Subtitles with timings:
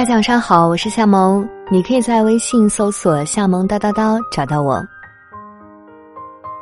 [0.00, 1.46] 大家早上好，我是夏萌。
[1.70, 4.82] 你可以在微信搜索“夏萌叨叨叨”找到我。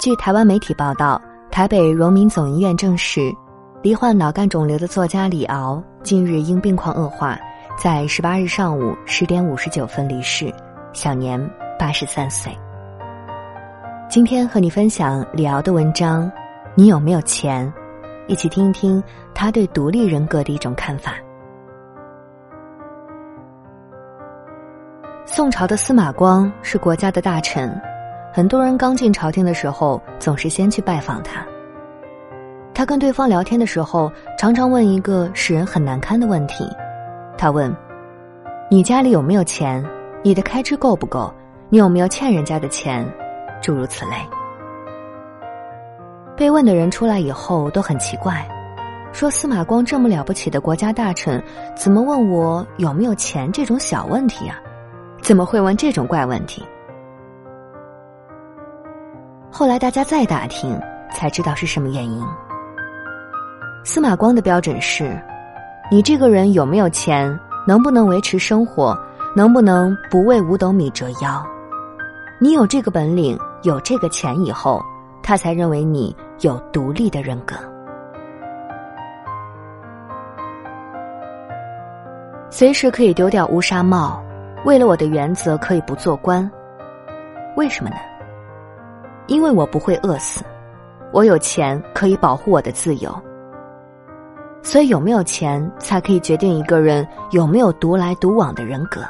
[0.00, 3.32] 据台湾媒体报道，台北荣民总医院证实，
[3.80, 7.38] 罹患脑干肿瘤的作家李敖近日因病况恶化，
[7.76, 10.52] 在十八日上午十点五十九分离世，
[10.92, 11.40] 享年
[11.78, 12.50] 八十三岁。
[14.08, 16.24] 今天和你分享李敖的文章
[16.74, 17.72] 《你有没有钱》，
[18.26, 19.00] 一起听一听
[19.32, 21.12] 他对独立人格的一种看法。
[25.38, 27.72] 宋朝的司马光是国家的大臣，
[28.34, 31.46] 很多人刚进朝廷的时候总是先去拜访他。
[32.74, 36.64] 他跟对方聊天的时候，常常问一个使人很难堪的问题：
[37.36, 37.72] 他问，
[38.68, 39.80] 你家里有没有钱？
[40.24, 41.32] 你的开支够不够？
[41.68, 43.06] 你有没有欠人家的钱？
[43.62, 44.16] 诸如此类。
[46.36, 48.44] 被问的人出来以后都很奇怪，
[49.12, 51.40] 说司马光这么了不起的国家大臣，
[51.76, 54.58] 怎么问我有没有钱这种小问题啊？
[55.28, 56.64] 怎么会问这种怪问题？
[59.52, 60.70] 后来大家再打听，
[61.12, 62.26] 才知道是什么原因。
[63.84, 65.20] 司马光的标准是：
[65.90, 68.98] 你这个人有没有钱，能不能维持生活，
[69.36, 71.46] 能不能不为五斗米折腰？
[72.38, 74.82] 你有这个本领，有这个钱以后，
[75.22, 77.54] 他才认为你有独立的人格，
[82.48, 84.24] 随时可以丢掉乌纱帽。
[84.64, 86.48] 为了我的原则，可以不做官，
[87.56, 87.96] 为什么呢？
[89.28, 90.44] 因为我不会饿死，
[91.12, 93.14] 我有钱可以保护我的自由。
[94.62, 99.00] 所以有没有钱，才可以决定一个人有没有独来独往的人格，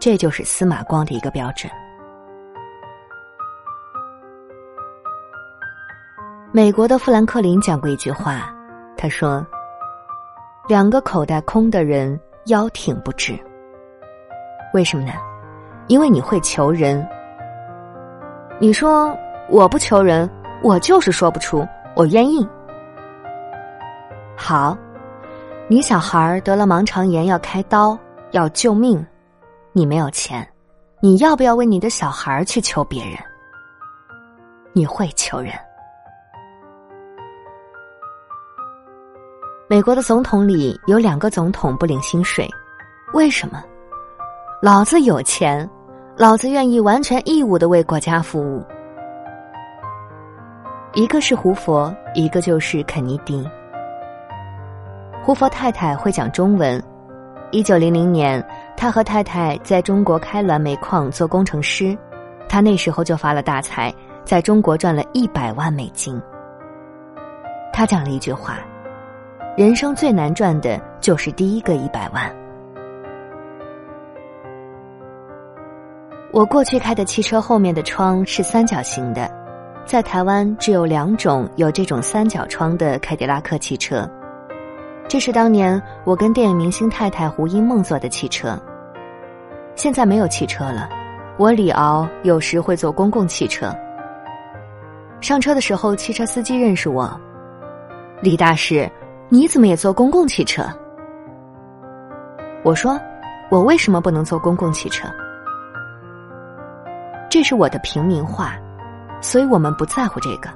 [0.00, 1.70] 这就是司马光的一个标准。
[6.50, 8.52] 美国的富兰克林讲过一句话，
[8.96, 9.46] 他说
[10.66, 13.32] ：“两个口袋空的人，腰挺不直。”
[14.76, 15.14] 为什么呢？
[15.88, 17.04] 因为你会求人。
[18.60, 19.16] 你说
[19.48, 20.28] 我不求人，
[20.62, 22.46] 我就是说不出我愿意。
[24.36, 24.76] 好，
[25.66, 27.98] 你小孩得了盲肠炎要开刀
[28.32, 29.04] 要救命，
[29.72, 30.46] 你没有钱，
[31.00, 33.14] 你要不要为你的小孩去求别人？
[34.74, 35.54] 你会求人。
[39.70, 42.46] 美国的总统里有两个总统不领薪水，
[43.14, 43.64] 为什么？
[44.60, 45.68] 老子有钱，
[46.16, 48.64] 老子愿意完全义务的为国家服务。
[50.94, 53.46] 一个是胡佛，一个就是肯尼迪。
[55.22, 56.82] 胡佛太太会讲中文。
[57.50, 58.42] 一九零零年，
[58.78, 61.96] 他和太太在中国开滦煤矿做工程师，
[62.48, 63.92] 他那时候就发了大财，
[64.24, 66.20] 在中国赚了一百万美金。
[67.74, 68.54] 他讲了一句话
[69.54, 72.34] ：“人生最难赚的就是第一个一百万。”
[76.36, 79.26] 我过去开的汽车后面的窗是三角形的，
[79.86, 84.06] 在台湾只有两种有这种三角窗的凯迪拉克汽车，
[85.08, 88.54] 这是当年我跟电影明星太太胡因梦坐的汽车。
[89.76, 90.90] 现在没有汽车了，
[91.38, 93.74] 我李敖有时会坐公共汽车。
[95.22, 97.18] 上车的时候，汽车司机认识我，
[98.20, 98.86] 李大师，
[99.30, 100.64] 你怎么也坐公共汽车？
[102.62, 103.00] 我说，
[103.50, 105.08] 我为什么不能坐公共汽车？
[107.38, 108.54] 这是我的平民话，
[109.20, 110.48] 所以我们不在乎这个，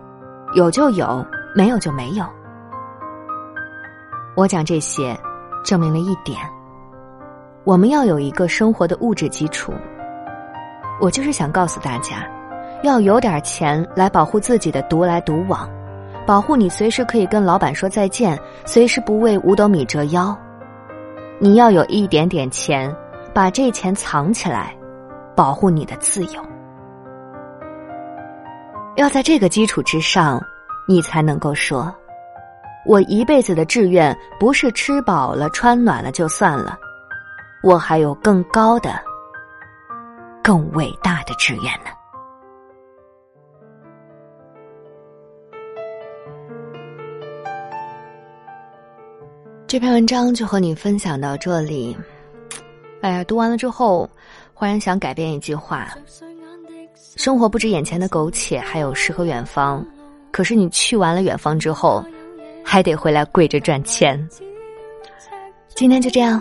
[0.54, 1.22] 有就有，
[1.54, 2.24] 没有就没有。
[4.34, 5.14] 我讲这些，
[5.62, 6.38] 证明了一点，
[7.64, 9.74] 我们要有一个生活的物质基础。
[11.02, 12.26] 我就是想告诉大家，
[12.82, 15.68] 要有点钱来保护自己的独来独往，
[16.26, 20.34] 保护你随时可以跟老板说再见，随时不为五斗米折腰。
[21.38, 22.90] 你要有一点点钱，
[23.34, 24.74] 把这钱藏起来，
[25.36, 26.42] 保护你的自由。
[29.00, 30.38] 要在这个基础之上，
[30.86, 31.90] 你才能够说，
[32.84, 36.78] 我一辈子的志愿不是吃饱了穿暖了就算了，
[37.62, 39.00] 我还有更高的、
[40.44, 41.88] 更伟大的志愿呢。
[49.66, 51.96] 这篇文章就和你分享到这里。
[53.00, 54.06] 哎呀，读完了之后，
[54.52, 55.88] 忽然想改变一句话。
[57.16, 59.84] 生活不止眼前的苟且，还有诗和远方。
[60.30, 62.04] 可是你去完了远方之后，
[62.64, 64.28] 还得回来跪着赚钱。
[65.74, 66.40] 今天就这样，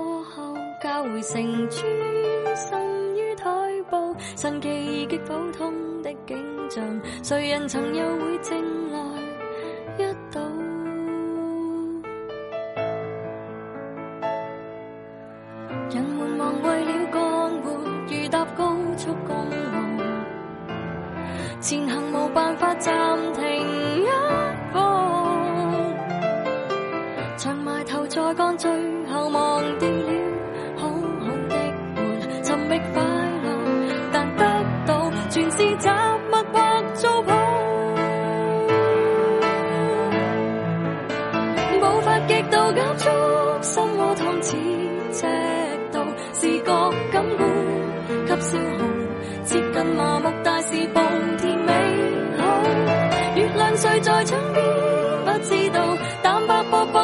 [0.81, 1.87] 交汇成村，
[2.71, 3.50] 甚于台
[3.91, 4.69] 步，神奇
[5.06, 6.38] 而极普通的景
[6.71, 6.82] 象，
[7.23, 9.21] 谁人曾又会正来
[9.99, 10.41] 一睹？
[15.93, 17.73] 人们忙为了干活，
[18.09, 20.03] 如搭高速公路，
[21.61, 23.10] 前行无办法站。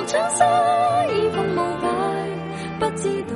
[0.07, 2.27] 长沙衣风无摆，
[2.79, 3.35] 不知道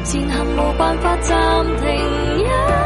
[0.04, 2.81] 前行无办法暂停。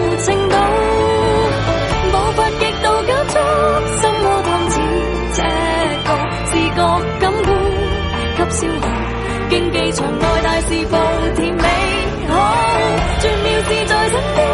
[13.99, 14.47] 在身边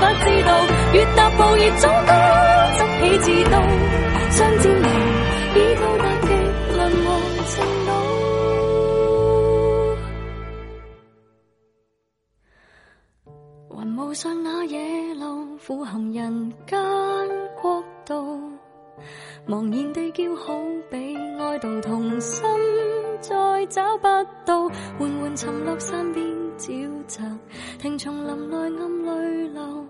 [0.00, 0.50] 不知道，
[0.92, 2.12] 越踏步越增高，
[2.76, 3.54] 执起自刀，
[4.30, 4.78] 相煎何
[5.58, 6.26] 已到达极
[6.76, 7.06] 冷漠
[7.48, 7.52] 震
[7.88, 7.90] 倒。
[13.78, 14.78] 云雾上那野
[15.14, 15.24] 路，
[15.56, 16.76] 俯瞰人间
[17.62, 18.14] 国度，
[19.48, 20.52] 茫然地叫好
[20.90, 22.44] 比爱悼童心，
[23.22, 23.34] 再
[23.70, 24.02] 找不
[24.44, 24.68] 到，
[24.98, 26.41] 缓缓沉落山边。
[26.62, 27.24] 沼泽，
[27.80, 29.84] 听丛林内暗泪流。